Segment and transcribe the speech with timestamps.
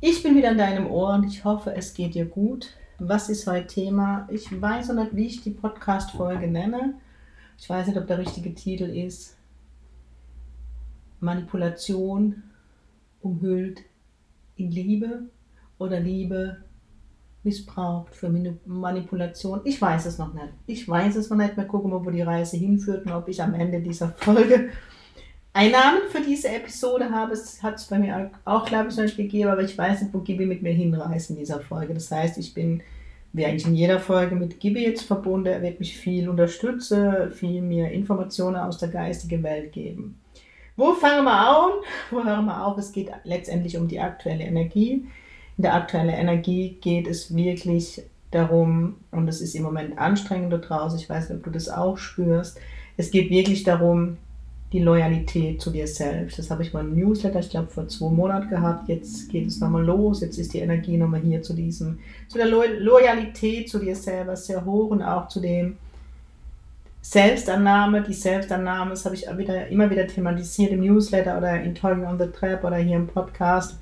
[0.00, 2.74] Ich bin wieder in deinem Ohr und ich hoffe, es geht dir gut.
[2.98, 4.28] Was ist heute Thema?
[4.30, 6.96] Ich weiß noch nicht, wie ich die Podcast-Folge nenne.
[7.58, 9.38] Ich weiß nicht, ob der richtige Titel ist.
[11.20, 12.42] Manipulation
[13.22, 13.84] umhüllt
[14.56, 15.30] in Liebe
[15.78, 16.58] oder Liebe
[17.42, 18.28] missbraucht für
[18.66, 19.62] Manipulation.
[19.64, 20.52] Ich weiß es noch nicht.
[20.66, 21.56] Ich weiß es noch nicht.
[21.56, 24.68] Mal gucken, wo die Reise hinführt und ob ich am Ende dieser Folge
[25.56, 27.32] Einnahmen für diese Episode habe.
[27.62, 30.18] Hat es bei mir auch, glaube ich, noch nicht gegeben, aber ich weiß nicht, wo
[30.18, 31.94] Gibi mit mir hinreißt in dieser Folge.
[31.94, 32.82] Das heißt, ich bin,
[33.32, 35.46] wie eigentlich in jeder Folge, mit Gibi jetzt verbunden.
[35.46, 40.20] Er wird mich viel unterstützen, viel mir Informationen aus der geistigen Welt geben.
[40.76, 41.70] Wo fangen wir an?
[42.10, 42.76] Wo hören wir auf?
[42.76, 45.06] Es geht letztendlich um die aktuelle Energie.
[45.56, 50.58] In der aktuellen Energie geht es wirklich darum, und es ist im Moment anstrengend da
[50.58, 52.60] draußen, ich weiß nicht, ob du das auch spürst,
[52.98, 54.18] es geht wirklich darum,
[54.72, 56.38] die Loyalität zu dir selbst.
[56.38, 58.88] Das habe ich mal im Newsletter, ich glaube, vor zwei Monaten gehabt.
[58.88, 60.20] Jetzt geht es nochmal los.
[60.20, 64.36] Jetzt ist die Energie nochmal hier zu diesem, zu der Lo Loyalität zu dir selber
[64.36, 65.76] sehr hoch und auch zu dem
[67.00, 68.02] Selbstannahme.
[68.02, 72.18] Die Selbstannahme, das habe ich wieder, immer wieder thematisiert im Newsletter oder in Talking on
[72.18, 73.76] the Trap oder hier im Podcast.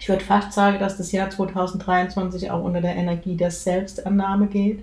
[0.00, 4.82] Ich würde fast sagen, dass das Jahr 2023 auch unter der Energie der Selbstannahme geht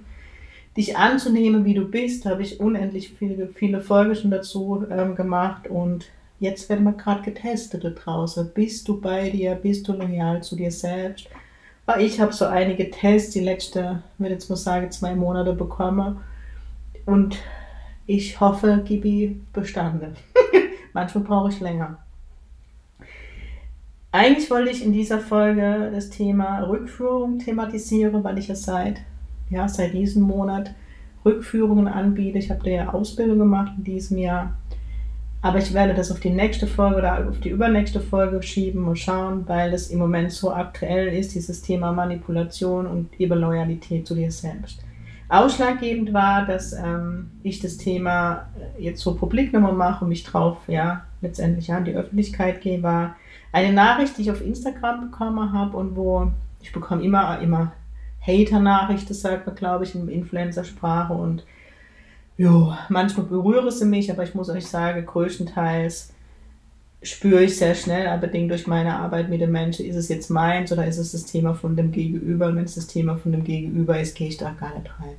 [0.78, 5.68] dich anzunehmen, wie du bist, habe ich unendlich viele, viele Folgen schon dazu ähm, gemacht
[5.68, 6.06] und
[6.40, 8.52] jetzt werden wir gerade getestet da draußen.
[8.54, 9.56] Bist du bei dir?
[9.56, 11.28] Bist du loyal zu dir selbst?
[12.00, 16.22] Ich habe so einige Tests die letzte, würde jetzt mal sagen, zwei Monate bekommen
[17.06, 17.38] und
[18.06, 20.16] ich hoffe, Gibi bestanden.
[20.94, 21.98] Manchmal brauche ich länger.
[24.14, 29.02] Eigentlich wollte ich in dieser Folge das Thema Rückführung thematisieren, weil ich es seit
[29.52, 30.74] ja, seit diesem Monat
[31.24, 32.40] Rückführungen anbiete.
[32.40, 34.56] Ich habe da ja Ausbildung gemacht in diesem Jahr.
[35.44, 38.98] Aber ich werde das auf die nächste Folge oder auf die übernächste Folge schieben und
[38.98, 44.32] schauen, weil das im Moment so aktuell ist, dieses Thema Manipulation und Loyalität zu dir
[44.32, 44.84] selbst.
[45.30, 50.58] Ausschlaggebend war, dass ähm, ich das Thema jetzt so publik nochmal mache und mich drauf,
[50.68, 53.16] ja, letztendlich an die Öffentlichkeit gehe, war
[53.52, 57.72] eine Nachricht, die ich auf Instagram bekommen habe und wo ich bekomme immer, immer
[58.26, 61.14] Hater-Nachrichten, sagt man, glaube ich, in Influencer-Sprache.
[61.14, 61.44] Und
[62.38, 66.14] jo, manchmal berühre sie mich, aber ich muss euch sagen, größtenteils
[67.04, 70.30] spüre ich sehr schnell, aber bedingt durch meine Arbeit mit den Menschen, ist es jetzt
[70.30, 72.48] meins oder ist es das Thema von dem Gegenüber?
[72.48, 75.16] Und wenn es das Thema von dem Gegenüber ist, gehe ich da gar nicht rein.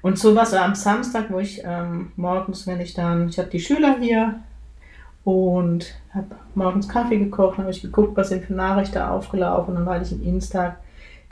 [0.00, 3.60] Und so was am Samstag, wo ich ähm, morgens, wenn ich dann, ich habe die
[3.60, 4.40] Schüler hier
[5.22, 10.02] und habe morgens Kaffee gekocht, habe ich geguckt, was sind für Nachrichten aufgelaufen und weil
[10.02, 10.76] ich im Insta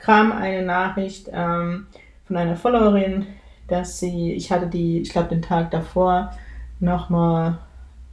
[0.03, 1.87] kam eine Nachricht ähm,
[2.25, 3.27] von einer Followerin,
[3.67, 6.31] dass sie, ich hatte die, ich glaube den Tag davor,
[6.79, 7.59] nochmal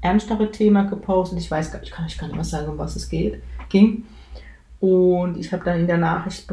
[0.01, 1.39] ernstere Thema gepostet.
[1.39, 4.05] Ich weiß gar ich kann ich gar nicht mehr sagen, um was es geht, ging.
[4.81, 6.47] Und ich habe dann in der Nachricht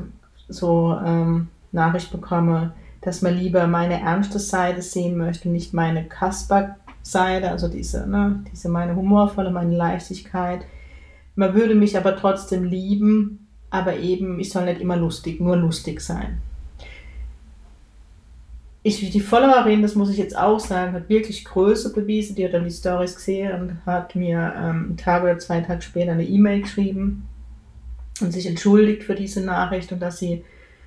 [0.47, 7.51] so ähm, Nachricht bekommen, dass man lieber meine ernste Seite sehen möchte, nicht meine Kasper-Seite,
[7.51, 10.65] also diese, ne, diese meine humorvolle, meine Leichtigkeit.
[11.35, 16.01] Man würde mich aber trotzdem lieben, aber eben, ich soll nicht immer lustig, nur lustig
[16.01, 16.41] sein.
[18.83, 22.35] Ich, die Followerin, das muss ich jetzt auch sagen, hat wirklich Größe bewiesen.
[22.35, 25.81] Die hat dann die Stories gesehen und hat mir ähm, einen Tag oder zwei Tage
[25.81, 27.27] später eine E-Mail geschrieben
[28.21, 30.43] und sich entschuldigt für diese Nachricht und dass sie,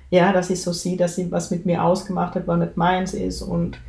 [0.09, 3.13] ja, dass sie so sieht, dass sie was mit mir ausgemacht hat, was nicht meins
[3.13, 3.79] ist und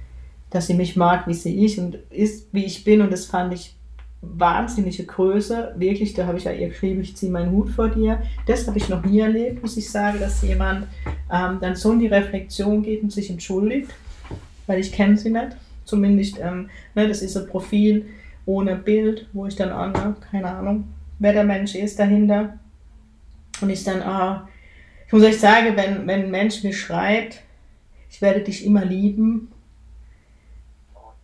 [0.50, 3.54] dass sie mich mag, wie sie ich und ist, wie ich bin und das fand
[3.54, 3.76] ich
[4.22, 5.74] wahnsinnige Größe.
[5.76, 8.22] Wirklich, da habe ich ja ihr geschrieben, ich ziehe meinen Hut vor dir.
[8.46, 10.86] Das habe ich noch nie erlebt, muss ich sagen, dass jemand
[11.32, 13.90] ähm, dann so in die Reflexion geht und sich entschuldigt,
[14.66, 15.56] weil ich kenne sie nicht.
[15.84, 18.06] Zumindest, ähm, ne, das ist ein Profil
[18.46, 20.84] ohne Bild, wo ich dann, ne, keine Ahnung,
[21.18, 22.58] wer der Mensch ist dahinter.
[23.60, 24.48] Und ich dann, ah,
[25.06, 27.42] ich muss euch sagen, wenn, wenn ein Mensch mir schreibt,
[28.10, 29.48] ich werde dich immer lieben,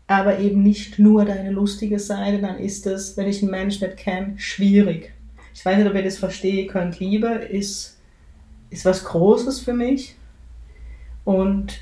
[0.07, 3.99] aber eben nicht nur deine lustige Seite, dann ist das, wenn ich einen Menschen nicht
[3.99, 5.13] kenne, schwierig.
[5.55, 7.01] Ich weiß nicht, ob ihr das verstehen könnt.
[7.01, 7.99] Liebe ist,
[8.71, 10.17] ist was Großes für mich
[11.25, 11.81] und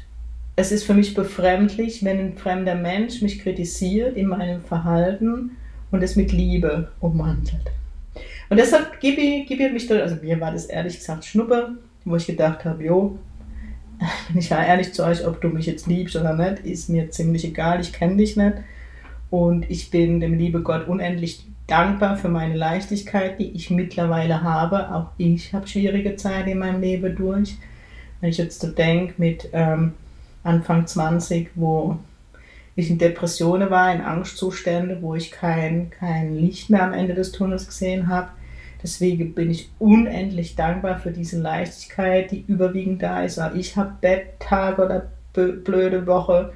[0.57, 5.57] es ist für mich befremdlich, wenn ein fremder Mensch mich kritisiert in meinem Verhalten
[5.91, 7.71] und es mit Liebe ummantelt.
[8.49, 12.27] Und deshalb Gibi, Gibi mich da, also mir war das ehrlich gesagt Schnuppe, wo ich
[12.27, 13.19] gedacht habe, jo,
[14.29, 17.11] bin ich ja ehrlich zu euch, ob du mich jetzt liebst oder nicht, ist mir
[17.11, 18.55] ziemlich egal, ich kenne dich nicht.
[19.31, 24.93] Und ich bin dem liebe Gott unendlich dankbar für meine Leichtigkeit, die ich mittlerweile habe.
[24.95, 27.57] Auch ich habe schwierige Zeiten in meinem Leben durch.
[28.21, 29.95] Wenn ich jetzt so denke, mit ähm,
[30.45, 31.99] Anfang 20, wo
[32.77, 37.33] ich in Depressionen war, in Angstzustände, wo ich kein, kein Licht mehr am Ende des
[37.33, 38.29] Tunnels gesehen habe.
[38.85, 43.41] Deswegen bin ich unendlich dankbar für diese Leichtigkeit, die überwiegend da ist.
[43.55, 46.53] Ich habe Betttag oder blöde Woche,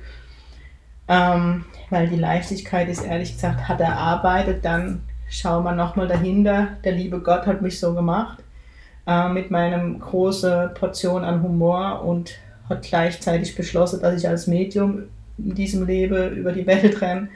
[1.09, 4.63] ähm, weil die Leichtigkeit ist ehrlich gesagt hat erarbeitet.
[4.63, 6.77] Dann schauen wir nochmal dahinter.
[6.85, 8.45] Der liebe Gott hat mich so gemacht
[9.07, 12.33] äh, mit meinem großen Portion an Humor und
[12.69, 15.05] hat gleichzeitig beschlossen, dass ich als Medium
[15.39, 17.31] in diesem Leben über die Welt renne.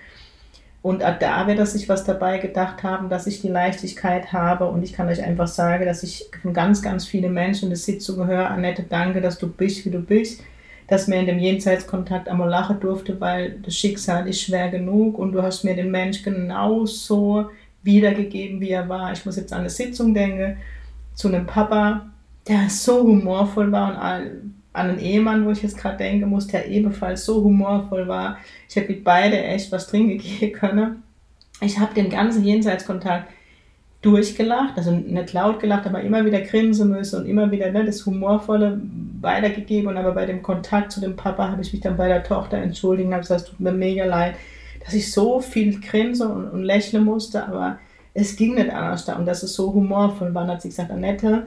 [0.82, 4.67] Und da wird er sich was dabei gedacht haben, dass ich die Leichtigkeit habe.
[4.67, 8.26] Und ich kann euch einfach sagen, dass ich von ganz, ganz vielen Menschen der Sitzung
[8.26, 10.43] höre, Annette, danke, dass du bist, wie du bist.
[10.88, 15.32] Dass mir in dem Jenseitskontakt einmal lachen durfte, weil das Schicksal ist schwer genug und
[15.32, 17.49] du hast mir den Mensch genauso
[17.84, 19.12] wiedergegeben, wie er war.
[19.12, 20.56] Ich muss jetzt an eine Sitzung denken
[21.14, 22.11] zu einem Papa,
[22.49, 24.32] der so humorvoll war und all,
[24.72, 28.38] an einen Ehemann, wo ich jetzt gerade denken muss, der ebenfalls so humorvoll war.
[28.69, 31.02] Ich habe mit beide echt was drin gegeben können.
[31.60, 33.28] Ich habe den ganzen Jenseitskontakt
[34.00, 38.04] durchgelacht, also nicht laut gelacht, aber immer wieder grinsen müssen und immer wieder ne, das
[38.04, 38.80] Humorvolle
[39.20, 39.96] weitergegeben.
[39.96, 43.06] Aber bei dem Kontakt zu dem Papa habe ich mich dann bei der Tochter entschuldigt
[43.06, 44.34] und habe gesagt, es tut mir mega leid,
[44.84, 47.78] dass ich so viel grinsen und, und lächeln musste, aber
[48.12, 49.14] es ging nicht anders da.
[49.16, 51.46] Und dass es so humorvoll war, hat sie gesagt, Annette,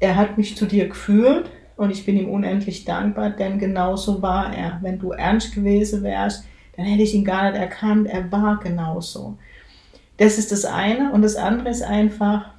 [0.00, 4.54] er hat mich zu dir geführt und ich bin ihm unendlich dankbar, denn genauso war
[4.54, 4.78] er.
[4.82, 6.44] Wenn du ernst gewesen wärst,
[6.76, 8.08] dann hätte ich ihn gar nicht erkannt.
[8.08, 9.36] Er war genauso.
[10.16, 11.12] Das ist das eine.
[11.12, 12.50] Und das andere ist einfach,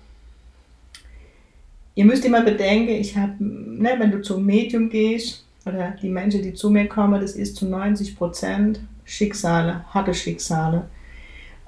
[1.95, 6.43] ihr müsst immer bedenken, ich habe, ne, wenn du zum Medium gehst, oder die Menschen,
[6.43, 10.87] die zu mir kommen, das ist zu 90 Prozent Schicksale, harte Schicksale.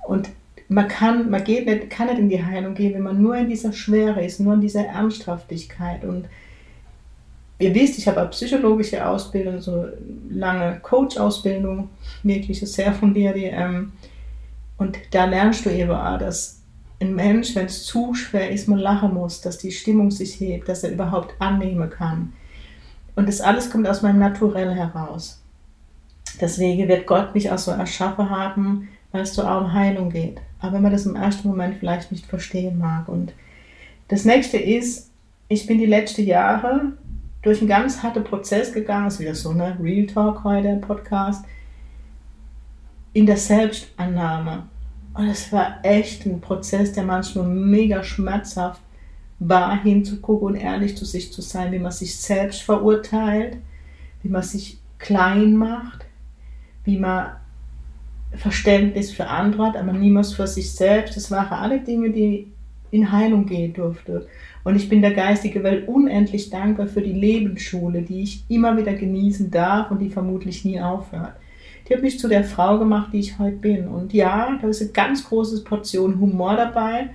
[0.08, 0.30] Und
[0.70, 3.50] man kann, man geht nicht, kann nicht in die Heilung gehen, wenn man nur in
[3.50, 6.04] dieser Schwere ist, nur in dieser Ernsthaftigkeit.
[6.04, 6.26] Und
[7.60, 9.88] ihr wisst, ich habe eine psychologische Ausbildung, so
[10.30, 11.90] lange Coach-Ausbildung,
[12.24, 13.36] wirklich sehr fundiert.
[13.38, 13.94] Ähm,
[14.78, 16.62] und da lernst du eben auch, dass
[17.00, 20.68] ein Mensch, wenn es zu schwer ist, man lachen muss, dass die Stimmung sich hebt,
[20.68, 22.34] dass er überhaupt annehmen kann.
[23.16, 25.42] Und das alles kommt aus meinem Naturell heraus.
[26.40, 30.40] Deswegen wird Gott mich auch so erschaffen haben, weil es so auch um Heilung geht.
[30.60, 33.08] Aber wenn man das im ersten Moment vielleicht nicht verstehen mag.
[33.08, 33.34] Und
[34.08, 35.10] das nächste ist,
[35.50, 36.94] ich bin die letzten Jahre
[37.42, 41.46] durch einen ganz harten Prozess gegangen, ist wieder so eine Real Talk heute, Podcast,
[43.14, 44.68] in der Selbstannahme.
[45.14, 48.82] Und es war echt ein Prozess, der manchmal mega schmerzhaft
[49.40, 53.58] war, hinzugucken und ehrlich zu sich zu sein, wie man sich selbst verurteilt,
[54.24, 56.06] wie man sich klein macht,
[56.84, 57.32] wie man
[58.34, 61.16] Verständnis für andere hat, aber niemals für sich selbst.
[61.16, 62.52] Das waren alle Dinge, die
[62.92, 64.28] in Heilung gehen durfte.
[64.68, 68.96] Und ich bin der geistigen Welt unendlich dankbar für die Lebensschule, die ich immer wieder
[68.96, 71.36] genießen darf und die vermutlich nie aufhört.
[71.88, 73.88] Die hat mich zu der Frau gemacht, die ich heute bin.
[73.88, 77.12] Und ja, da ist eine ganz große Portion Humor dabei,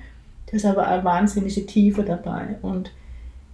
[0.46, 2.56] da ist aber eine wahnsinnige Tiefe dabei.
[2.62, 2.90] Und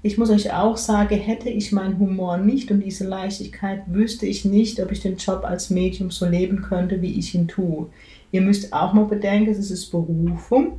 [0.05, 4.45] ich muss euch auch sagen, hätte ich meinen Humor nicht und diese Leichtigkeit, wüsste ich
[4.45, 7.89] nicht, ob ich den Job als Medium so leben könnte, wie ich ihn tue.
[8.31, 10.79] Ihr müsst auch mal bedenken, es ist Berufung.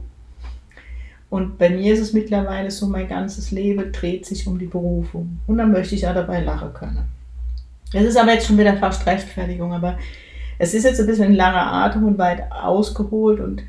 [1.30, 5.40] Und bei mir ist es mittlerweile so, mein ganzes Leben dreht sich um die Berufung.
[5.46, 7.06] Und dann möchte ich ja dabei lachen können.
[7.94, 9.98] Es ist aber jetzt schon wieder fast Rechtfertigung, aber
[10.58, 13.64] es ist jetzt ein bisschen ein langer Atem und weit ausgeholt und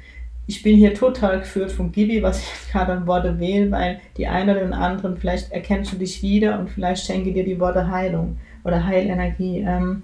[0.47, 4.27] ich bin hier total geführt von Gibi, was ich gerade an Worte wähle, weil die
[4.27, 7.89] einen oder den anderen, vielleicht erkennst du dich wieder und vielleicht schenke dir die Worte
[7.89, 9.61] Heilung oder Heilenergie.
[9.61, 10.03] Ähm,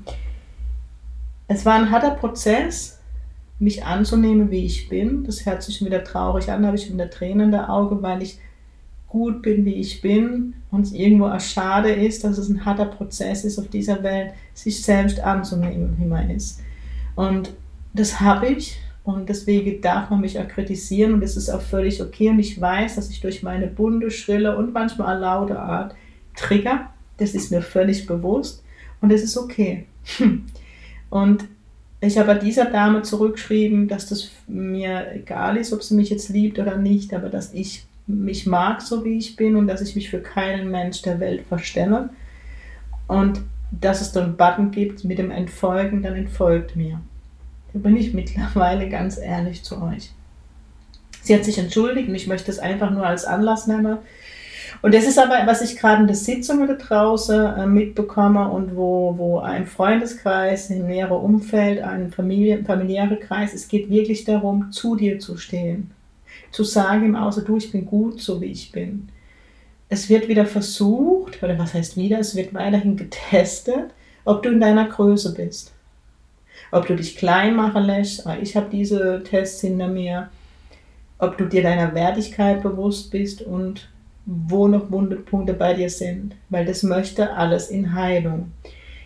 [1.49, 2.96] es war ein harter Prozess,
[3.59, 5.25] mich anzunehmen, wie ich bin.
[5.25, 8.39] Das hört sich wieder traurig an, habe ich wieder Tränen in der Auge, weil ich
[9.09, 12.87] gut bin, wie ich bin und es irgendwo auch schade ist, dass es ein harter
[12.87, 16.61] Prozess ist auf dieser Welt, sich selbst anzunehmen, wie man ist.
[17.15, 17.53] Und
[17.95, 22.03] das habe ich und deswegen darf man mich auch kritisieren und es ist auch völlig
[22.03, 25.95] okay und ich weiß, dass ich durch meine bunte, schrille und manchmal auch laute Art
[26.35, 26.91] trigger.
[27.17, 28.65] Das ist mir völlig bewusst
[29.01, 29.87] und es ist okay.
[31.09, 31.45] Und
[32.01, 36.59] ich habe dieser Dame zurückgeschrieben, dass das mir egal ist, ob sie mich jetzt liebt
[36.59, 40.11] oder nicht, aber dass ich mich mag, so wie ich bin und dass ich mich
[40.11, 42.11] für keinen Mensch der Welt verstelle.
[43.09, 47.01] Und dass es da einen Button gibt mit dem Entfolgen, dann entfolgt mir.
[47.73, 50.11] Da bin ich mittlerweile ganz ehrlich zu euch.
[51.23, 53.99] Sie hat sich entschuldigt und ich möchte es einfach nur als Anlass nehmen.
[54.83, 58.77] Und das ist aber, was ich gerade in der Sitzung da draußen äh, mitbekomme und
[58.77, 64.71] wo, wo ein Freundeskreis, ein näherer Umfeld, ein Familie, familiärer Kreis, es geht wirklich darum,
[64.73, 65.91] zu dir zu stehen.
[66.51, 69.09] Zu sagen im Außer, du, ich bin gut, so wie ich bin.
[69.89, 73.91] Es wird wieder versucht, oder was heißt wieder, es wird weiterhin getestet,
[74.25, 75.73] ob du in deiner Größe bist.
[76.73, 80.31] Ob du dich klein machen lässt, ich habe diese Tests hinter mir,
[81.19, 83.89] ob du dir deiner Wertigkeit bewusst bist und
[84.27, 88.53] wo noch Wundepunkte bei dir sind, weil das möchte alles in Heilung.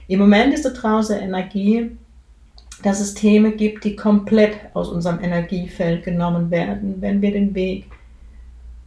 [0.09, 1.91] Im Moment ist da draußen Energie,
[2.83, 7.85] dass es Themen gibt, die komplett aus unserem Energiefeld genommen werden, wenn wir den Weg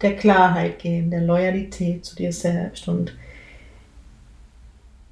[0.01, 2.87] der Klarheit gehen, der Loyalität zu dir selbst.
[2.87, 3.15] Und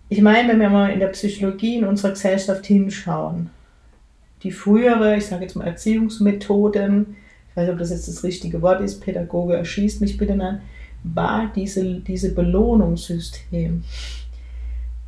[0.10, 3.52] ich meine, wenn wir mal in der Psychologie in unserer Gesellschaft hinschauen,
[4.42, 7.16] die frühere, ich sage jetzt mal Erziehungsmethoden,
[7.50, 10.62] ich weiß nicht, ob das jetzt das richtige Wort ist, Pädagoge erschießt mich bitte nein,
[11.04, 13.84] war diese, diese Belohnungssystem.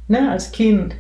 [0.08, 0.96] Ne, als Kind,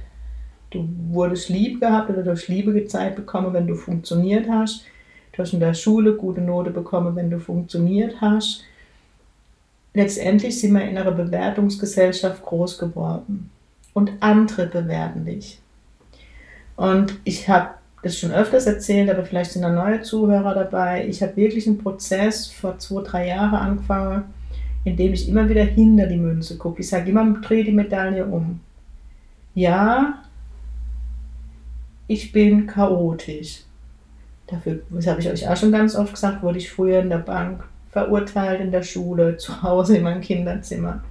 [0.69, 4.85] du wurdest lieb gehabt oder durch Liebe gezeigt bekommen, wenn du funktioniert hast.
[5.33, 8.63] Du hast in der Schule gute Note bekommen, wenn du funktioniert hast.
[9.93, 13.49] Letztendlich sind wir in einer Bewertungsgesellschaft groß geworden.
[13.93, 15.59] Und andere bewerten dich.
[16.75, 17.69] Und ich habe
[18.01, 21.07] das schon öfters erzählt, aber vielleicht sind da neue Zuhörer dabei.
[21.07, 24.23] Ich habe wirklich einen Prozess vor zwei, drei Jahren angefangen,
[24.83, 26.81] in dem ich immer wieder hinter die Münze gucke.
[26.81, 28.59] Ich sage immer, drehe die Medaille um.
[29.55, 30.23] Ja,
[32.07, 33.63] ich bin chaotisch.
[34.47, 37.19] Dafür, das habe ich euch auch schon ganz oft gesagt, wurde ich früher in der
[37.19, 41.03] Bank verurteilt, in der Schule, zu Hause in meinem Kinderzimmer.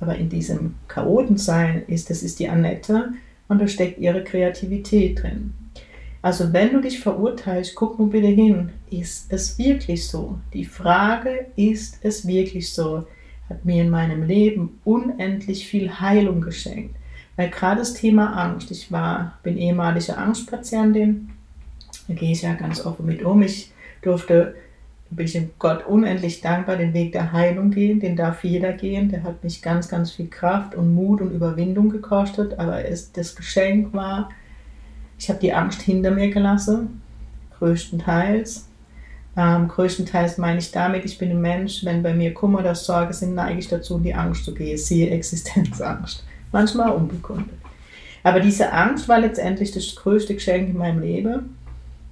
[0.00, 3.12] Aber in diesem Chaotensein ist, das ist die Annette
[3.48, 5.54] und da steckt ihre Kreativität drin.
[6.24, 8.70] Also wenn du dich verurteilst, guck nur bitte hin.
[8.88, 10.38] Ist es wirklich so?
[10.54, 13.06] Die Frage, ist es wirklich so,
[13.50, 16.96] hat mir in meinem Leben unendlich viel Heilung geschenkt.
[17.36, 21.28] Weil gerade das Thema Angst, ich war, bin ehemalige Angstpatientin,
[22.08, 23.42] da gehe ich ja ganz offen mit um.
[23.42, 24.54] Ich durfte,
[25.10, 29.10] bin ich Gott unendlich dankbar, den Weg der Heilung gehen, den darf jeder gehen.
[29.10, 33.36] Der hat mich ganz, ganz viel Kraft und Mut und Überwindung gekostet, aber es, das
[33.36, 34.30] Geschenk war,
[35.24, 37.00] ich habe die Angst hinter mir gelassen,
[37.58, 38.68] größtenteils.
[39.38, 43.14] Ähm, größtenteils meine ich damit, ich bin ein Mensch, wenn bei mir Kummer oder Sorge
[43.14, 44.76] sind, neige ich dazu, in die Angst zu gehen.
[44.76, 46.24] Siehe Existenzangst.
[46.52, 47.56] Manchmal unbegründet.
[48.22, 51.56] Aber diese Angst war letztendlich das größte Geschenk in meinem Leben.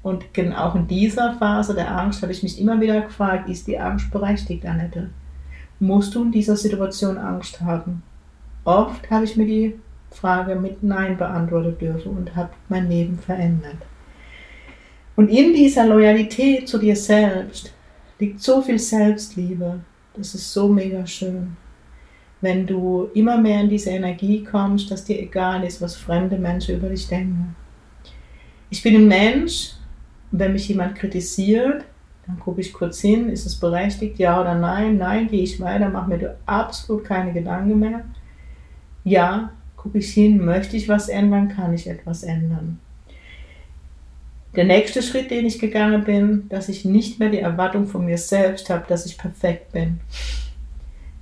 [0.03, 0.25] Und
[0.57, 4.11] auch in dieser Phase der Angst habe ich mich immer wieder gefragt, ist die Angst
[4.11, 5.11] berechtigt, Annette?
[5.81, 8.03] Musst du in dieser Situation Angst haben?
[8.65, 9.75] Oft habe ich mir die
[10.15, 13.79] Frage mit Nein beantwortet dürfen und habe mein Leben verändert.
[15.17, 17.73] Und in dieser Loyalität zu dir selbst
[18.19, 19.81] liegt so viel Selbstliebe.
[20.15, 21.57] Das ist so mega schön.
[22.41, 26.77] Wenn du immer mehr in diese Energie kommst, dass dir egal ist, was fremde Menschen
[26.77, 27.55] über dich denken.
[28.71, 29.73] Ich bin ein Mensch,
[30.31, 31.85] wenn mich jemand kritisiert,
[32.27, 34.97] dann gucke ich kurz hin, ist es berechtigt, ja oder nein?
[34.97, 38.05] Nein, gehe ich weiter, mache mir absolut keine Gedanken mehr.
[39.05, 42.79] Ja, gucke ich hin, möchte ich was ändern, kann ich etwas ändern.
[44.55, 48.19] Der nächste Schritt, den ich gegangen bin, dass ich nicht mehr die Erwartung von mir
[48.19, 49.99] selbst habe, dass ich perfekt bin,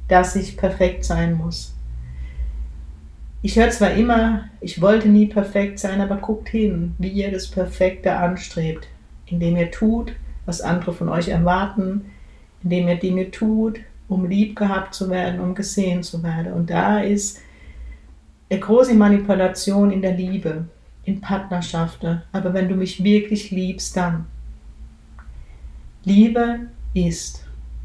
[0.09, 1.75] dass ich perfekt sein muss.
[3.41, 7.49] Ich höre zwar immer, ich wollte nie perfekt sein, aber guckt hin, wie ihr das
[7.49, 8.89] Perfekte anstrebt,
[9.25, 10.13] indem ihr tut,
[10.45, 12.11] was andere von euch erwarten,
[12.63, 16.53] indem ihr Dinge tut, um lieb gehabt zu werden, um gesehen zu werden.
[16.53, 17.41] Und da ist
[18.59, 20.65] große Manipulation in der Liebe,
[21.05, 22.23] in Partnerschaften.
[22.33, 24.27] Aber wenn du mich wirklich liebst, dann.
[26.05, 26.61] Liebe
[26.95, 27.45] ist.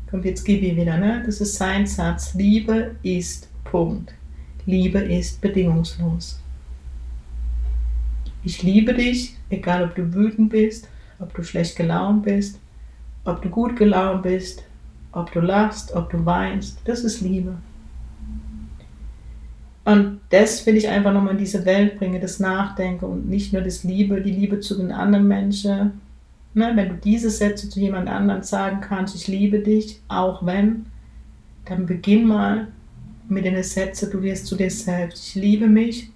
[0.10, 1.22] Kommt jetzt Gibi wieder, ne?
[1.26, 2.34] Das ist sein Satz.
[2.34, 3.50] Liebe ist.
[3.64, 4.14] Punkt.
[4.66, 6.42] Liebe ist bedingungslos.
[8.44, 10.88] Ich liebe dich, egal ob du wütend bist,
[11.20, 12.60] ob du schlecht gelaunt bist,
[13.24, 14.64] ob du gut gelaunt bist,
[15.12, 16.80] ob du lachst, ob du weinst.
[16.86, 17.58] Das ist Liebe.
[19.86, 23.62] Und das will ich einfach nochmal in diese Welt bringen, das Nachdenken und nicht nur
[23.62, 26.02] das Liebe, die Liebe zu den anderen Menschen.
[26.56, 30.88] Ne, wenn du diese Sätze zu jemand anderem sagen kannst, ich liebe dich, auch wenn,
[31.66, 32.68] dann beginn mal
[33.30, 35.28] mit den Sätzen, du wirst zu dir selbst.
[35.28, 36.10] Ich liebe mich,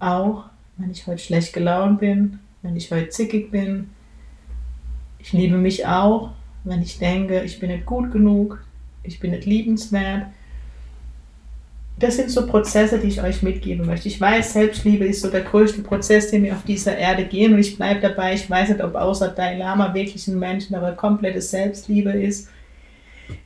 [0.00, 3.90] auch wenn ich heute schlecht gelaunt bin, wenn ich heute zickig bin.
[5.20, 6.30] Ich liebe mich auch,
[6.64, 8.64] wenn ich denke, ich bin nicht gut genug,
[9.04, 10.26] ich bin nicht liebenswert
[11.96, 14.08] das sind so Prozesse, die ich euch mitgeben möchte.
[14.08, 17.60] Ich weiß, Selbstliebe ist so der größte Prozess, den wir auf dieser Erde gehen und
[17.60, 18.34] ich bleibe dabei.
[18.34, 22.48] Ich weiß nicht, ob außer Dalai Lama wirklich ein Mensch aber komplette Selbstliebe ist.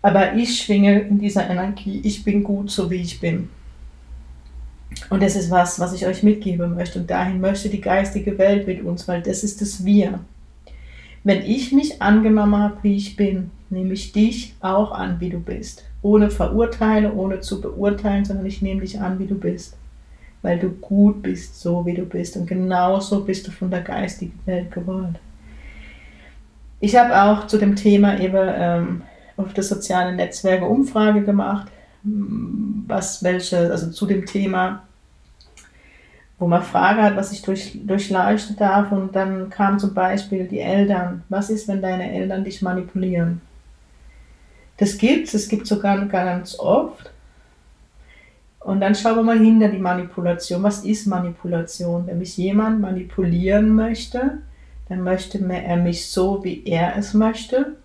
[0.00, 3.50] Aber ich schwinge in dieser Energie, ich bin gut, so wie ich bin.
[5.10, 7.00] Und das ist was, was ich euch mitgeben möchte.
[7.00, 10.20] Und dahin möchte die geistige Welt mit uns, weil das ist das Wir.
[11.22, 15.38] Wenn ich mich angenommen habe, wie ich bin, nehme ich dich auch an, wie du
[15.38, 19.76] bist ohne verurteile, ohne zu beurteilen, sondern ich nehme dich an, wie du bist.
[20.40, 22.36] Weil du gut bist, so wie du bist.
[22.36, 25.16] Und genauso bist du von der geistigen Welt gewollt.
[26.80, 29.02] Ich habe auch zu dem Thema eben ähm,
[29.36, 31.68] auf der sozialen Netzwerke Umfrage gemacht,
[32.02, 34.84] was welche, also zu dem Thema,
[36.38, 38.92] wo man Frage hat, was ich durch, durchleuchten darf.
[38.92, 41.24] Und dann kam zum Beispiel die Eltern.
[41.28, 43.42] Was ist, wenn deine Eltern dich manipulieren?
[44.78, 47.10] Das gibt es, es gibt sogar ganz oft.
[48.60, 50.62] Und dann schauen wir mal hinter die Manipulation.
[50.62, 52.06] Was ist Manipulation?
[52.06, 54.38] Wenn mich jemand manipulieren möchte,
[54.88, 57.76] dann möchte er mich so, wie er es möchte.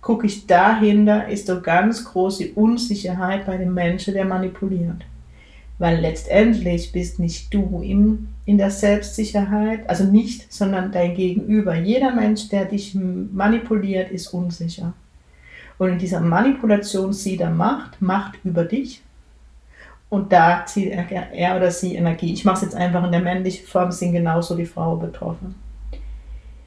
[0.00, 5.04] Gucke ich dahinter, ist so ganz große Unsicherheit bei dem Menschen, der manipuliert.
[5.78, 11.74] Weil letztendlich bist nicht du in, in der Selbstsicherheit, also nicht, sondern dein Gegenüber.
[11.74, 14.92] Jeder Mensch, der dich manipuliert, ist unsicher.
[15.78, 19.02] Und in dieser Manipulation sie der Macht, Macht über dich.
[20.08, 22.32] Und da zieht er oder sie Energie.
[22.32, 25.54] Ich mache es jetzt einfach in der männlichen Form, sind genauso die Frauen betroffen.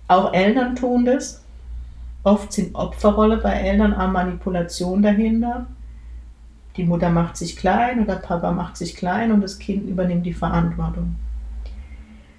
[0.07, 1.43] Auch Eltern tun das.
[2.23, 5.67] Oft sind Opferrolle bei Eltern an Manipulation dahinter.
[6.75, 10.33] Die Mutter macht sich klein oder Papa macht sich klein und das Kind übernimmt die
[10.33, 11.15] Verantwortung.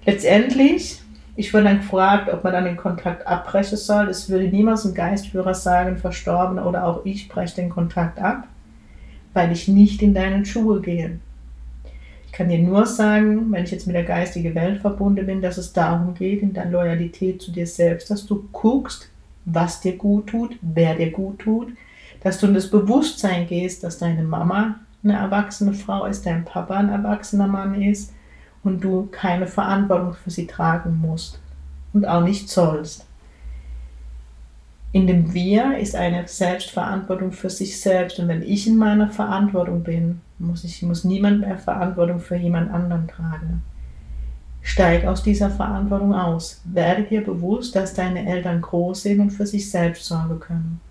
[0.05, 1.00] Letztendlich
[1.35, 4.09] ich wurde dann gefragt, ob man dann den Kontakt abbrechen soll.
[4.09, 8.47] Es würde niemals ein Geistführer sagen, verstorben oder auch ich breche den Kontakt ab,
[9.33, 11.19] weil ich nicht in deinen Schuhe gehe.
[12.25, 15.57] Ich kann dir nur sagen, wenn ich jetzt mit der geistigen Welt verbunden bin, dass
[15.57, 19.09] es darum geht, in der Loyalität zu dir selbst, dass du guckst,
[19.45, 21.73] was dir gut tut, wer dir gut tut,
[22.23, 26.75] dass du in das Bewusstsein gehst, dass deine Mama eine erwachsene Frau ist, dein Papa
[26.75, 28.13] ein erwachsener Mann ist,
[28.63, 31.39] und du keine Verantwortung für sie tragen musst
[31.93, 33.05] und auch nicht sollst.
[34.93, 39.83] In dem Wir ist eine Selbstverantwortung für sich selbst und wenn ich in meiner Verantwortung
[39.83, 43.63] bin, muss ich muss niemand mehr Verantwortung für jemand anderen tragen.
[44.61, 46.61] Steig aus dieser Verantwortung aus.
[46.65, 50.81] Werde dir bewusst, dass deine Eltern groß sind und für sich selbst sorgen können.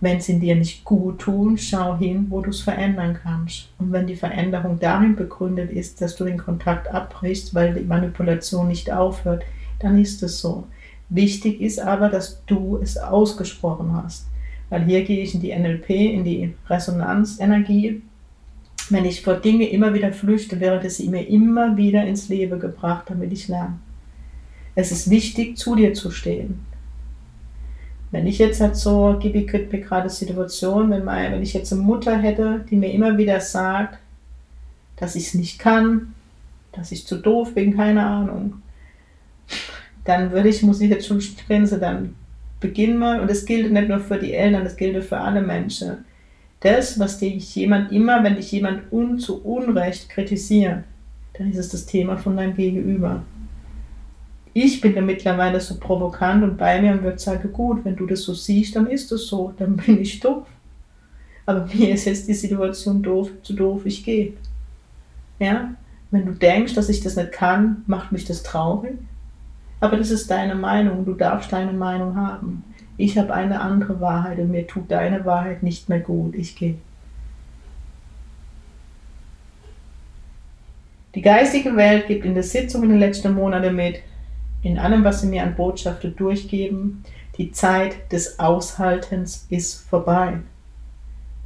[0.00, 3.70] Wenn sie dir nicht gut tun, schau hin, wo du es verändern kannst.
[3.78, 8.68] Und wenn die Veränderung darin begründet ist, dass du den Kontakt abbrichst, weil die Manipulation
[8.68, 9.44] nicht aufhört,
[9.78, 10.66] dann ist es so.
[11.08, 14.26] Wichtig ist aber, dass du es ausgesprochen hast.
[14.68, 18.02] Weil hier gehe ich in die NLP, in die Resonanzenergie.
[18.90, 23.04] Wenn ich vor Dinge immer wieder flüchte, wäre sie mir immer wieder ins Leben gebracht,
[23.08, 23.78] damit ich lerne.
[24.74, 26.66] Es ist wichtig, zu dir zu stehen.
[28.14, 31.82] Wenn ich jetzt halt so, Gibi mir gerade Situation, wenn, mein, wenn ich jetzt eine
[31.82, 33.98] Mutter hätte, die mir immer wieder sagt,
[34.94, 36.14] dass ich es nicht kann,
[36.70, 38.62] dass ich zu doof bin, keine Ahnung,
[40.04, 42.14] dann würde ich, muss ich jetzt schon grinsen, dann
[42.60, 46.04] beginnen wir, und das gilt nicht nur für die Eltern, das gilt für alle Menschen.
[46.60, 50.84] Das, was dich jemand immer, wenn dich jemand un, zu Unrecht kritisiert,
[51.36, 53.24] dann ist es das Thema von deinem Gegenüber
[54.54, 58.06] ich bin da mittlerweile so provokant und bei mir und würde sagen, gut, wenn du
[58.06, 60.46] das so siehst, dann ist das so, dann bin ich doof.
[61.44, 64.34] Aber mir ist jetzt die Situation doof, zu doof, ich gehe.
[65.40, 65.74] Ja?
[66.12, 68.94] Wenn du denkst, dass ich das nicht kann, macht mich das traurig.
[69.80, 72.62] Aber das ist deine Meinung, du darfst deine Meinung haben.
[72.96, 76.76] Ich habe eine andere Wahrheit und mir tut deine Wahrheit nicht mehr gut, ich gehe.
[81.16, 84.00] Die geistige Welt gibt in der Sitzung in den letzten Monaten mit,
[84.64, 87.04] in allem, was sie mir an Botschaften durchgeben,
[87.36, 90.38] die Zeit des Aushaltens ist vorbei.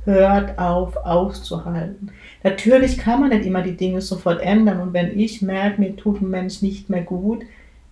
[0.04, 2.12] Hört auf, auszuhalten.
[2.44, 6.22] Natürlich kann man nicht immer die Dinge sofort ändern und wenn ich merke, mir tut
[6.22, 7.42] ein Mensch nicht mehr gut,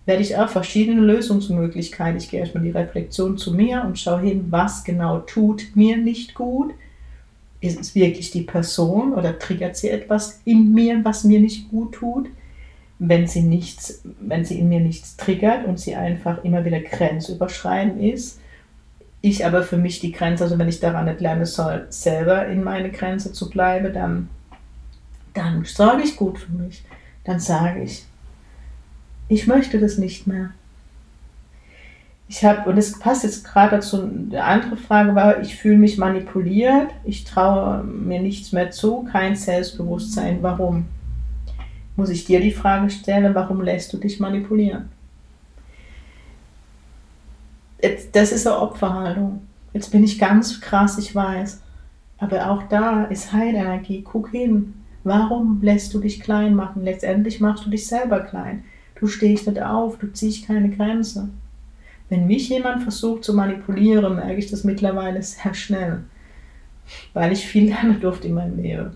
[0.05, 2.17] werde ich auch verschiedene Lösungsmöglichkeiten.
[2.17, 6.33] Ich gehe erstmal die Reflexion zu mir und schaue hin, was genau tut mir nicht
[6.33, 6.73] gut.
[7.59, 11.95] Ist es wirklich die Person oder triggert sie etwas in mir, was mir nicht gut
[11.95, 12.27] tut?
[12.99, 18.01] Wenn sie nichts, wenn sie in mir nichts triggert und sie einfach immer wieder grenzüberschreitend
[18.01, 18.39] ist.
[19.21, 22.63] Ich aber für mich die Grenze, also wenn ich daran nicht lerne soll, selber in
[22.63, 24.29] meine Grenze zu bleiben, dann,
[25.33, 26.83] dann sorge ich gut für mich.
[27.23, 28.05] Dann sage ich,
[29.27, 30.51] ich möchte das nicht mehr.
[32.29, 35.97] ich habe, und es passt jetzt gerade dazu, eine andere Frage war, ich fühle mich
[35.97, 40.39] manipuliert, ich traue mir nichts mehr zu, kein Selbstbewusstsein.
[40.41, 40.85] Warum?
[41.97, 44.89] Muss ich dir die Frage stellen, warum lässt du dich manipulieren?
[47.81, 49.41] Jetzt, das ist eine Opferhaltung.
[49.73, 51.61] Jetzt bin ich ganz krass, ich weiß.
[52.19, 54.03] Aber auch da ist Heilenergie.
[54.03, 54.75] Guck hin.
[55.03, 56.83] Warum lässt du dich klein machen?
[56.83, 58.63] Letztendlich machst du dich selber klein.
[58.95, 61.29] Du stehst nicht auf, du ziehst keine Grenze.
[62.09, 66.03] Wenn mich jemand versucht zu manipulieren, merke ich das mittlerweile sehr schnell,
[67.13, 68.95] weil ich viel lernen durfte in meinem Leben.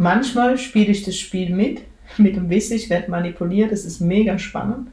[0.00, 1.82] Manchmal spiele ich das Spiel mit,
[2.16, 4.88] mit dem Wissen, ich werde manipuliert, das ist mega spannend.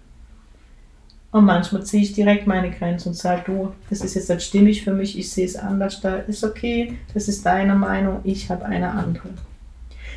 [1.31, 4.83] Und manchmal ziehe ich direkt meine Grenze und sage, du, das ist jetzt nicht stimmig
[4.83, 8.65] für mich, ich sehe es anders, da ist okay, das ist deine Meinung, ich habe
[8.65, 9.29] eine andere.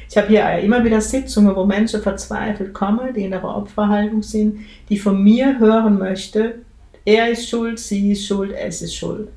[0.09, 4.59] Ich habe hier immer wieder Sitzungen, wo Menschen verzweifelt kommen, die in der Opferhaltung sind,
[4.89, 6.63] die von mir hören möchte,
[7.05, 9.29] er ist schuld, sie ist schuld, es ist schuld.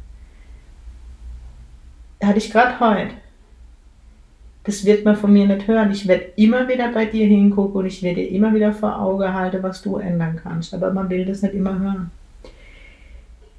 [2.24, 3.23] Hatte ich gerade heute.
[4.64, 5.92] Das wird man von mir nicht hören.
[5.92, 9.34] Ich werde immer wieder bei dir hingucken und ich werde dir immer wieder vor Auge
[9.34, 10.74] halten, was du ändern kannst.
[10.74, 12.12] Aber man will das nicht immer hören.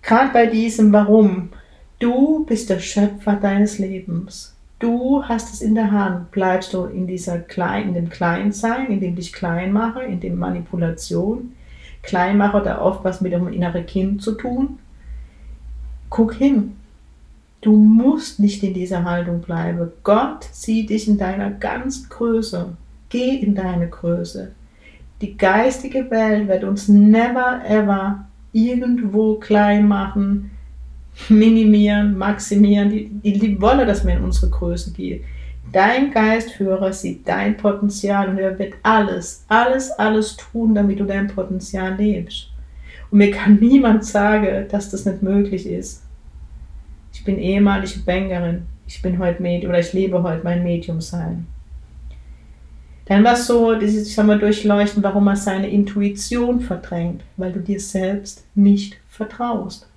[0.02, 1.50] Gerade bei diesem Warum.
[1.98, 4.54] Du bist der Schöpfer deines Lebens.
[4.78, 6.30] Du hast es in der Hand.
[6.30, 10.38] Bleibst du in dieser klein, in dem Kleinsein, in dem dich klein mache, in dem
[10.38, 11.52] Manipulation.
[12.02, 14.78] Kleinmacher hat oft was mit dem inneren Kind zu tun.
[16.10, 16.76] Guck hin.
[17.64, 19.90] Du musst nicht in dieser Haltung bleiben.
[20.02, 22.76] Gott sieht dich in deiner ganzen Größe.
[23.08, 24.52] Geh in deine Größe.
[25.22, 30.50] Die geistige Welt wird uns never ever irgendwo klein machen,
[31.30, 32.90] minimieren, maximieren.
[32.90, 35.24] Die, die, die wollen, dass wir in unsere Größe gehen.
[35.72, 41.28] Dein Geistführer sieht dein Potenzial und er wird alles, alles, alles tun, damit du dein
[41.28, 42.50] Potenzial lebst.
[43.10, 46.03] Und mir kann niemand sagen, dass das nicht möglich ist.
[47.24, 48.66] Ich bin ehemalige Bankerin.
[48.86, 51.46] Ich bin heute Medium oder ich lebe heute mein Medium sein.
[53.06, 57.50] Dann war es so, dieses, ich sag mal, durchleuchten, warum man seine Intuition verdrängt, weil
[57.50, 59.88] du dir selbst nicht vertraust.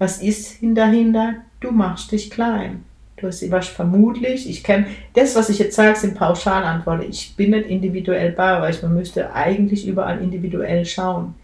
[0.00, 1.34] Was ist dahinter?
[1.60, 2.84] Du machst dich klein.
[3.16, 7.08] Du hast was vermutlich, ich kenne, das, was ich jetzt sage, sind Pauschalantworten.
[7.08, 8.82] Ich bin nicht individuell bei euch.
[8.82, 11.36] Man müsste eigentlich überall individuell schauen.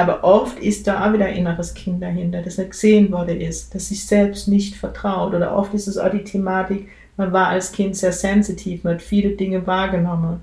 [0.00, 3.74] Aber oft ist da auch wieder ein inneres Kind dahinter, das nicht gesehen worden ist,
[3.74, 5.34] das sich selbst nicht vertraut.
[5.34, 9.02] Oder oft ist es auch die Thematik, man war als Kind sehr sensitiv, man hat
[9.02, 10.40] viele Dinge wahrgenommen,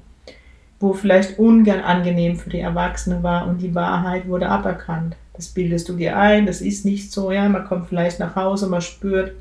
[0.80, 5.88] wo vielleicht ungern angenehm für die Erwachsene war und die Wahrheit wurde aberkannt das bildest
[5.88, 9.34] du dir ein, das ist nicht so, ja, man kommt vielleicht nach Hause, man spürt,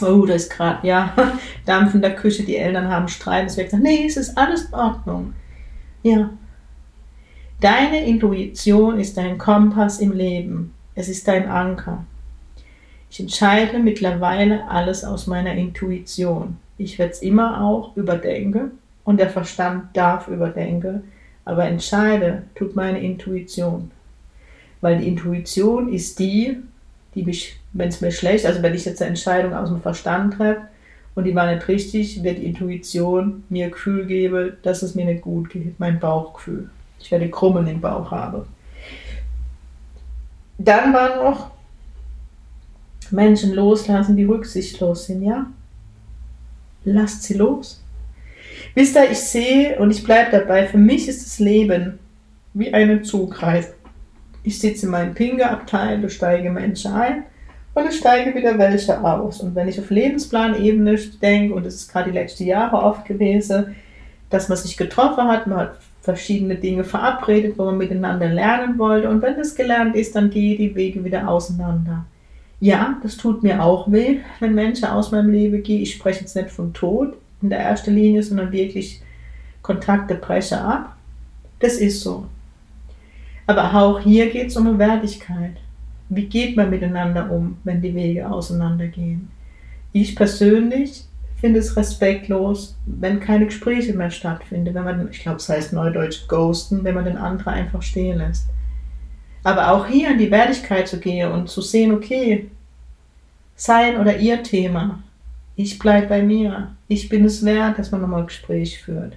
[0.00, 1.12] oh, da ist gerade, ja,
[1.66, 4.64] Dampf in der Küche, die Eltern haben Streit, es wird gesagt, nee, es ist alles
[4.64, 5.34] in Ordnung.
[6.02, 6.30] Ja.
[7.60, 10.74] Deine Intuition ist dein Kompass im Leben.
[10.94, 12.04] Es ist dein Anker.
[13.10, 16.58] Ich entscheide mittlerweile alles aus meiner Intuition.
[16.76, 18.72] Ich werde es immer auch überdenken
[19.04, 21.04] und der Verstand darf überdenken,
[21.46, 23.90] aber entscheide tut meine Intuition.
[24.82, 26.58] Weil die Intuition ist die,
[27.14, 30.34] die mich, wenn es mir schlecht, also wenn ich jetzt eine Entscheidung aus dem Verstand
[30.34, 30.68] treffe
[31.14, 35.22] und die war nicht richtig, wird die Intuition mir Gefühl geben, dass es mir nicht
[35.22, 36.68] gut geht, mein Bauchgefühl.
[36.98, 38.42] Ich werde Krummeln im Bauch haben.
[40.58, 41.50] Dann war noch
[43.10, 45.46] Menschen loslassen, die rücksichtslos sind, ja?
[46.84, 47.82] Lasst sie los.
[48.74, 51.98] Wisst ihr, ich sehe und ich bleibe dabei, für mich ist das Leben
[52.54, 53.74] wie eine Zugreise.
[54.42, 57.24] Ich sitze in meinem Pingeabteil, da steige Menschen ein
[57.74, 59.40] und es steige wieder welche aus.
[59.40, 63.76] Und wenn ich auf Lebensplanebene denke, und das ist gerade die letzten Jahre oft gewesen,
[64.30, 69.10] dass man sich getroffen hat, man hat verschiedene Dinge verabredet, wo man miteinander lernen wollte.
[69.10, 72.06] Und wenn das gelernt ist, dann gehen die Wege wieder auseinander.
[72.60, 75.82] Ja, das tut mir auch weh, wenn Menschen aus meinem Leben gehen.
[75.82, 79.02] Ich spreche jetzt nicht von Tod in der ersten Linie, sondern wirklich
[79.62, 80.96] Kontakte breche ab.
[81.58, 82.26] Das ist so.
[83.48, 85.56] Aber auch hier geht es um eine Wertigkeit.
[86.08, 89.28] Wie geht man miteinander um, wenn die Wege auseinandergehen?
[89.92, 91.04] Ich persönlich
[91.36, 96.26] finde es respektlos, wenn keine Gespräche mehr stattfinden, wenn man, ich glaube, es heißt neudeutsch
[96.28, 98.46] ghosten, wenn man den anderen einfach stehen lässt.
[99.44, 102.50] Aber auch hier in die Wertigkeit zu gehen und zu sehen, okay,
[103.54, 105.02] sein oder ihr Thema,
[105.54, 109.16] ich bleibe bei mir, ich bin es wert, dass man nochmal ein Gespräch führt.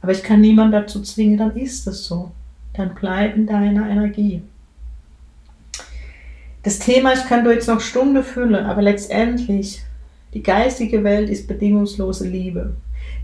[0.00, 2.32] Aber ich kann niemanden dazu zwingen, dann ist es so
[2.74, 4.42] dann bleib in deiner Energie.
[6.62, 9.82] Das Thema, ich kann du jetzt noch Stunde füllen, aber letztendlich,
[10.34, 12.74] die geistige Welt ist bedingungslose Liebe.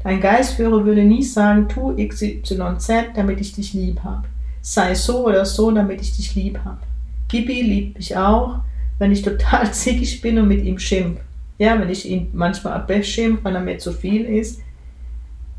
[0.05, 4.27] Dein Geistführer würde nie sagen, tu XYZ, damit ich dich lieb habe.
[4.61, 6.81] sei so oder so, damit ich dich lieb habe.
[7.29, 8.59] Gibi liebt mich auch,
[8.99, 11.21] wenn ich total zickig bin und mit ihm schimpf.
[11.59, 14.61] Ja, wenn ich ihn manchmal abbeschimpf, wenn er mir zu viel ist,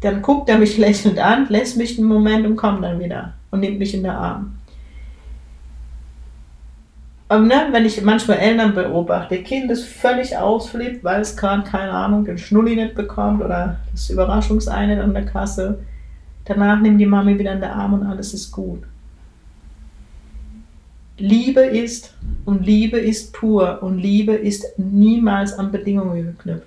[0.01, 3.61] dann guckt er mich lächelnd an, lässt mich einen Moment und kommt dann wieder und
[3.61, 4.58] nimmt mich in den Arm.
[7.29, 11.91] Und ne, wenn ich manchmal Eltern beobachte, Kind das völlig ausflippt, weil es gerade, keine
[11.91, 15.77] Ahnung, den Schnulli nicht bekommt oder das Überraschungseine an der Kasse,
[16.45, 18.81] danach nimmt die Mami wieder in den Arm und alles ist gut.
[21.19, 22.15] Liebe ist
[22.45, 26.65] und Liebe ist pur und Liebe ist niemals an Bedingungen geknüpft.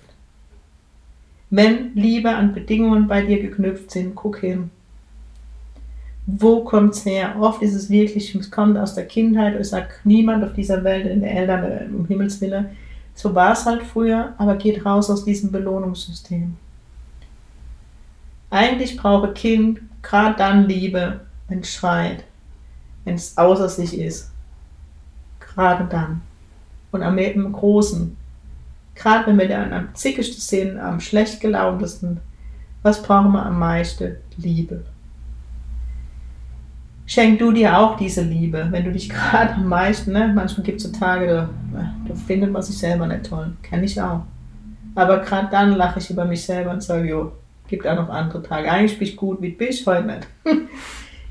[1.51, 4.71] Wenn Liebe an Bedingungen bei dir geknüpft sind, guck hin.
[6.35, 7.37] Wo kommt es her?
[7.39, 11.07] Oft ist es wirklich, es kommt aus der Kindheit, es sagt niemand auf dieser Welt,
[11.07, 12.67] in der Eltern, äh, um Himmels Willen.
[13.15, 16.57] So war es halt früher, aber geht raus aus diesem Belohnungssystem.
[18.51, 22.25] Eigentlich braucht ein Kind gerade dann Liebe, wenn es schreit,
[23.05, 24.33] wenn es außer sich ist
[25.55, 26.23] gerade dann.
[26.91, 28.17] Und am im Großen.
[28.95, 32.21] Gerade wenn wir dann am zickigsten sind, am schlecht gelauntesten,
[32.83, 34.17] was brauchen wir am meisten?
[34.37, 34.85] Liebe.
[37.07, 40.33] Schenk du dir auch diese Liebe, wenn du dich gerade am meisten, ne?
[40.35, 43.53] manchmal gibt es so Tage, da, da findet man sich selber nicht toll.
[43.63, 44.23] Kenne ich auch.
[44.95, 47.33] Aber gerade dann lache ich über mich selber und sage, jo,
[47.69, 48.71] gibt auch noch andere Tage.
[48.71, 50.27] Eigentlich bin ich gut, wie bin ich heute nicht.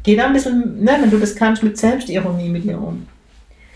[0.04, 3.08] Geh da ein bisschen, ne, wenn du das kannst, mit Selbstironie mit dir um.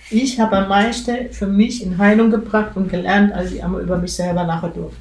[0.10, 3.97] Ich habe am meisten für mich in Heilung gebracht und gelernt, als ich einmal über
[3.97, 4.97] mich selber lachen durfte.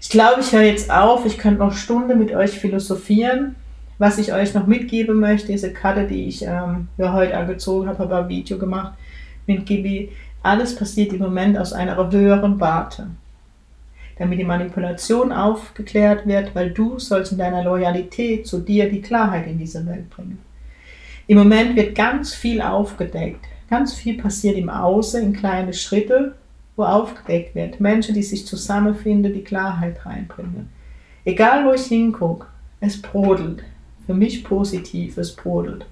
[0.00, 1.26] Ich glaube, ich höre jetzt auf.
[1.26, 3.56] Ich könnte noch Stunden mit euch philosophieren.
[3.98, 7.98] Was ich euch noch mitgeben möchte, diese Karte, die ich ähm, ja, heute angezogen habe,
[7.98, 8.94] habe ein Video gemacht
[9.46, 10.10] mit Gibi.
[10.42, 13.08] Alles passiert im Moment aus einer höheren Warte.
[14.16, 19.48] Damit die Manipulation aufgeklärt wird, weil du sollst in deiner Loyalität zu dir die Klarheit
[19.48, 20.38] in diese Welt bringen.
[21.26, 23.44] Im Moment wird ganz viel aufgedeckt.
[23.68, 26.34] Ganz viel passiert im Außen in kleine Schritte,
[26.76, 27.80] wo aufgedeckt wird.
[27.80, 30.70] Menschen, die sich zusammenfinden, die Klarheit reinbringen.
[31.24, 32.46] Egal wo ich hingucke,
[32.80, 33.62] es brodelt.
[34.08, 35.84] Für mich positiv, es brodelt.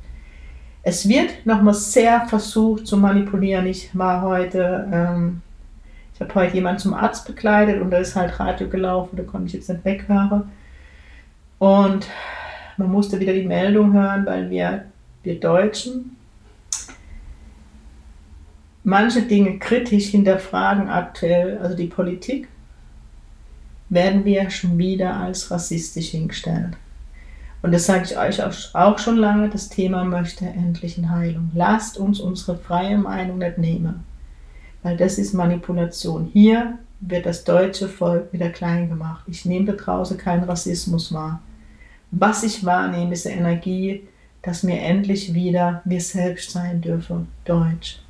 [0.82, 3.66] Es wird nochmal sehr versucht zu manipulieren.
[3.66, 5.42] Ich war heute, ähm,
[6.14, 9.48] ich habe heute jemanden zum Arzt begleitet und da ist halt Radio gelaufen, da konnte
[9.48, 10.44] ich jetzt nicht weghören.
[11.58, 12.08] Und
[12.78, 14.86] man musste wieder die Meldung hören, weil wir
[15.22, 16.16] wir Deutschen,
[18.82, 22.48] manche Dinge kritisch hinterfragen aktuell, also die Politik,
[23.90, 26.78] werden wir schon wieder als rassistisch hingestellt.
[27.62, 28.40] Und das sage ich euch
[28.74, 31.50] auch schon lange, das Thema möchte endlich in Heilung.
[31.54, 34.04] Lasst uns unsere freie Meinung nicht nehmen,
[34.82, 36.30] weil das ist Manipulation.
[36.32, 39.24] Hier wird das deutsche Volk wieder klein gemacht.
[39.26, 41.40] Ich nehme da draußen keinen Rassismus wahr.
[42.10, 44.06] Was ich wahrnehme, ist Energie,
[44.42, 48.00] dass mir endlich wieder wir selbst sein dürfen, Deutsch.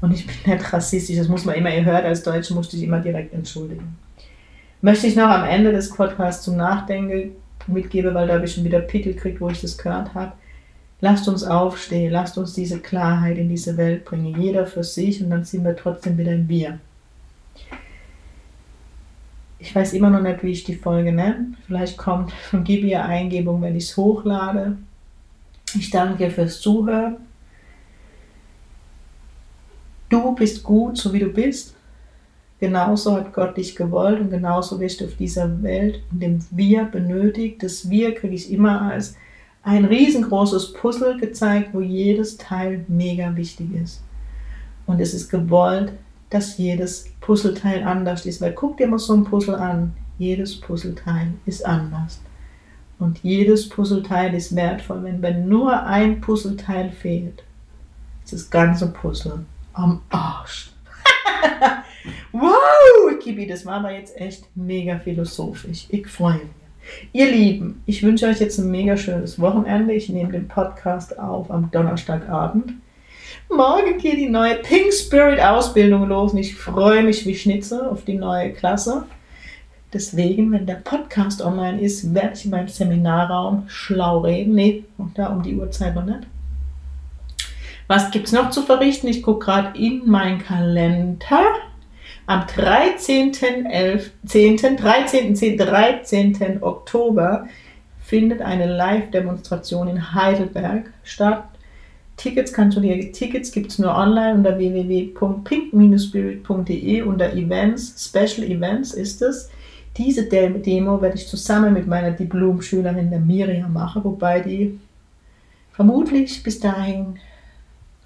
[0.00, 2.82] Und ich bin nicht rassistisch, das muss man immer, ihr hört, als Deutsche musste ich
[2.82, 3.96] immer direkt entschuldigen.
[4.82, 7.32] Möchte ich noch am Ende des Podcasts zum Nachdenken
[7.68, 10.32] mitgeben, weil da habe ich schon wieder Pickel gekriegt, wo ich das gehört habe.
[11.00, 15.30] Lasst uns aufstehen, lasst uns diese Klarheit in diese Welt bringen, jeder für sich und
[15.30, 16.78] dann sind wir trotzdem wieder ein Wir.
[19.58, 21.52] Ich weiß immer noch nicht, wie ich die Folge nenne.
[21.66, 24.76] Vielleicht kommt von Gibi eine Eingebung, wenn ich es hochlade.
[25.74, 27.16] Ich danke dir fürs Zuhören.
[30.08, 31.74] Du bist gut, so wie du bist.
[32.60, 36.84] Genauso hat Gott dich gewollt und genauso wirst du auf dieser Welt, in dem Wir
[36.84, 37.62] benötigt.
[37.62, 39.16] Das Wir kriege ich immer als
[39.62, 44.02] ein riesengroßes Puzzle gezeigt, wo jedes Teil mega wichtig ist.
[44.86, 45.92] Und es ist gewollt,
[46.28, 48.42] dass jedes Puzzleteil anders ist.
[48.42, 49.94] Weil guck dir mal so ein Puzzle an.
[50.18, 52.20] Jedes Puzzleteil ist anders.
[52.98, 55.02] Und jedes Puzzleteil ist wertvoll.
[55.02, 57.42] Wenn, wenn nur ein Puzzleteil fehlt,
[58.24, 60.72] ist das ganze Puzzle am Arsch.
[62.32, 65.86] wow, Kibi, das war aber jetzt echt mega philosophisch.
[65.90, 66.42] Ich freue mich.
[67.12, 69.92] Ihr Lieben, ich wünsche euch jetzt ein mega schönes Wochenende.
[69.94, 72.72] Ich nehme den Podcast auf am Donnerstagabend.
[73.48, 78.04] Morgen geht die neue Pink Spirit Ausbildung los und ich freue mich wie Schnitze auf
[78.04, 79.04] die neue Klasse.
[79.92, 84.54] Deswegen, wenn der Podcast online ist, werde ich in meinem Seminarraum schlau reden.
[84.54, 84.84] Nee,
[85.14, 86.20] da um die Uhrzeit noch nicht.
[87.88, 89.08] Was gibt es noch zu verrichten?
[89.08, 91.42] Ich gucke gerade in meinen Kalender.
[92.30, 96.62] Am 13.11., 10., 13., 10., 13.
[96.62, 97.48] Oktober
[98.04, 101.42] findet eine Live-Demonstration in Heidelberg statt.
[102.16, 108.94] Tickets kannst du dir, Tickets gibt es nur online unter www.pink-spirit.de unter Events, Special Events
[108.94, 109.50] ist es.
[109.96, 114.78] Diese Demo werde ich zusammen mit meiner Diplom-Schülerin der Miriam machen, wobei die
[115.72, 117.18] vermutlich bis dahin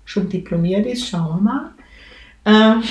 [0.06, 1.06] schon diplomiert ist.
[1.06, 1.72] Schauen wir mal.
[2.46, 2.82] Ähm,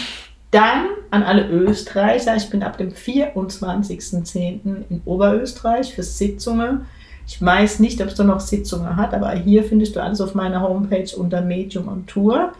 [0.53, 2.35] dann an alle Österreicher.
[2.35, 4.83] Ich bin ab dem 24.10.
[4.89, 6.85] in Oberösterreich für Sitzungen.
[7.27, 10.35] Ich weiß nicht, ob es da noch Sitzungen hat, aber hier findest du alles auf
[10.35, 12.53] meiner Homepage unter Medium und Tour.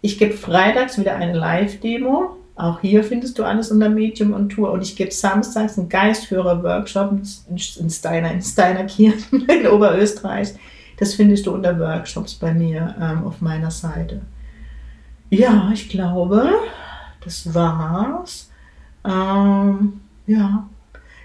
[0.00, 2.36] Ich gebe freitags wieder eine Live-Demo.
[2.56, 4.72] Auch hier findest du alles unter Medium und Tour.
[4.72, 7.12] Und ich gebe samstags einen Geistführer-Workshop
[7.78, 10.54] in Steiner, in Steinerkirchen in Oberösterreich.
[10.98, 14.20] Das findest du unter Workshops bei mir ähm, auf meiner Seite.
[15.30, 16.52] Ja, ich glaube,
[17.24, 18.50] das war's.
[19.04, 20.68] Ähm, ja.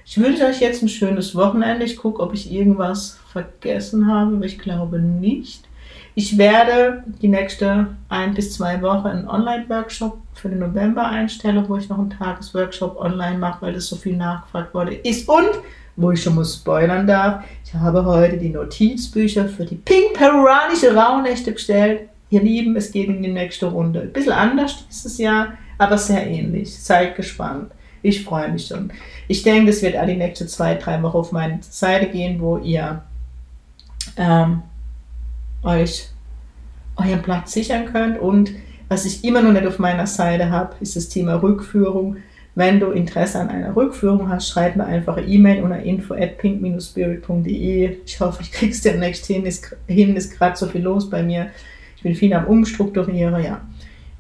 [0.06, 1.86] Ich wünsche euch jetzt ein schönes Wochenende.
[1.86, 5.68] Ich gucke, ob ich irgendwas vergessen habe, aber ich glaube nicht.
[6.16, 11.78] Ich werde die nächste ein bis zwei Wochen einen Online-Workshop für den November einstellen, wo
[11.78, 15.30] ich noch einen Tagesworkshop online mache, weil das so viel nachgefragt wurde ist.
[15.30, 15.50] Und,
[15.96, 20.96] wo ich schon mal spoilern darf, ich habe heute die Notizbücher für die Pink Peruranische
[20.96, 22.10] Rauhnächte bestellt.
[22.30, 24.02] Ihr Lieben, es geht in die nächste Runde.
[24.02, 26.78] Ein bisschen anders dieses Jahr, aber sehr ähnlich.
[26.78, 27.72] Seid gespannt.
[28.02, 28.92] Ich freue mich schon.
[29.28, 32.58] Ich denke, es wird auch die nächsten zwei, drei Wochen auf meine Seite gehen, wo
[32.58, 33.02] ihr
[34.18, 34.62] ähm,
[35.63, 36.10] euch
[36.96, 38.20] euren Platz sichern könnt.
[38.20, 38.52] Und
[38.90, 42.18] was ich immer noch nicht auf meiner Seite habe, ist das Thema Rückführung.
[42.56, 46.38] Wenn du Interesse an einer Rückführung hast, schreib mir einfach eine E-Mail unter info at
[46.40, 47.98] pink-spirit.de.
[48.04, 49.46] Ich hoffe, ich krieg's demnächst hin.
[49.46, 51.52] Ist, hin ist gerade so viel los bei mir.
[51.96, 53.62] Ich bin viel am Umstrukturieren, ja.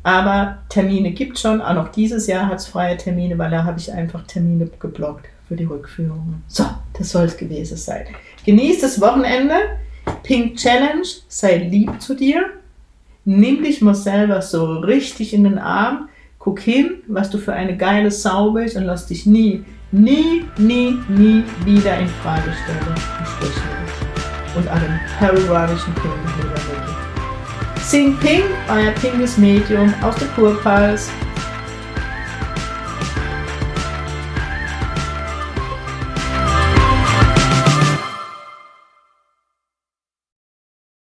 [0.07, 1.61] Aber Termine gibt schon.
[1.61, 5.25] Auch noch dieses Jahr hat es freie Termine, weil da habe ich einfach Termine geblockt
[5.49, 6.43] für die Rückführungen.
[6.47, 6.63] So,
[6.97, 8.05] das soll es gewesen sein.
[8.45, 9.55] Genießt das Wochenende.
[10.23, 12.45] Pink Challenge, sei lieb zu dir.
[13.25, 16.07] Nimm dich mal selber so richtig in den Arm.
[16.39, 20.97] Guck hin, was du für eine geile Sau bist und lass dich nie, nie, nie,
[21.09, 22.95] nie wieder in Frage stellen.
[24.55, 26.46] Und einen peruanischen Pink
[27.87, 31.09] Sing Ping, euer pinkes Medium aus der Kurpals.